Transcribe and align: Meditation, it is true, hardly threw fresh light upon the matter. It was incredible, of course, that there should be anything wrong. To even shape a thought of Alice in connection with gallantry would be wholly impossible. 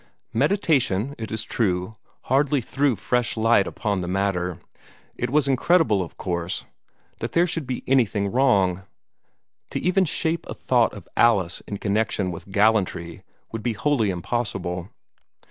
Meditation, 0.33 1.13
it 1.19 1.29
is 1.31 1.43
true, 1.43 1.95
hardly 2.23 2.59
threw 2.59 2.95
fresh 2.95 3.37
light 3.37 3.67
upon 3.67 4.01
the 4.01 4.07
matter. 4.07 4.57
It 5.15 5.29
was 5.29 5.47
incredible, 5.47 6.01
of 6.01 6.17
course, 6.17 6.65
that 7.19 7.33
there 7.33 7.45
should 7.45 7.67
be 7.67 7.83
anything 7.85 8.31
wrong. 8.31 8.81
To 9.69 9.79
even 9.79 10.05
shape 10.05 10.47
a 10.47 10.55
thought 10.55 10.95
of 10.95 11.07
Alice 11.15 11.61
in 11.67 11.77
connection 11.77 12.31
with 12.31 12.49
gallantry 12.49 13.21
would 13.51 13.61
be 13.61 13.73
wholly 13.73 14.09
impossible. 14.09 14.89